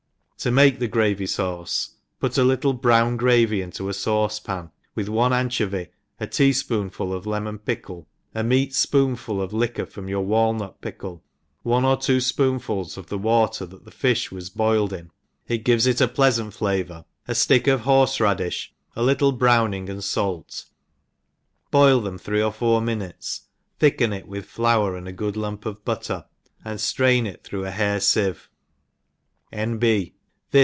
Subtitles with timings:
[0.43, 1.89] To make the gravy fauce,
[2.19, 5.89] put a little brown gravy into a fauce pan, with one anchovy,
[6.19, 11.23] a tea fpoonful of lemon pickle, a meat fpoonful of liquor from your walnut pickle,
[11.61, 15.11] one or two fpoonfuls of the water that the fi(h w^s boiled in;
[15.47, 20.03] it gives it a pleafant flavour; a flick of horfe radifh, a little browning and
[20.03, 20.63] fait;
[21.69, 23.41] boil them three or four minutes,
[23.77, 26.25] thicken it with flour and a good lump Qf butter^
[26.65, 28.49] and ftrain it through a hair J ENGLISH HOUSE.KEEPER;
[29.53, 29.77] 25 hair fieve, ■■ N.
[29.77, 30.15] B.